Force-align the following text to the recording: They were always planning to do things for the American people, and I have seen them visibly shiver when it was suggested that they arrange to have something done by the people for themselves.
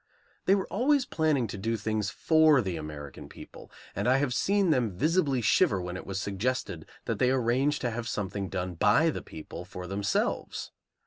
They 0.45 0.55
were 0.55 0.65
always 0.71 1.05
planning 1.05 1.45
to 1.45 1.59
do 1.59 1.77
things 1.77 2.09
for 2.09 2.59
the 2.59 2.75
American 2.75 3.29
people, 3.29 3.69
and 3.95 4.07
I 4.09 4.17
have 4.17 4.33
seen 4.33 4.71
them 4.71 4.97
visibly 4.97 5.41
shiver 5.41 5.79
when 5.79 5.95
it 5.95 6.07
was 6.07 6.19
suggested 6.19 6.87
that 7.05 7.19
they 7.19 7.29
arrange 7.29 7.77
to 7.81 7.91
have 7.91 8.07
something 8.09 8.49
done 8.49 8.73
by 8.73 9.11
the 9.11 9.21
people 9.21 9.63
for 9.63 9.85
themselves. 9.85 10.71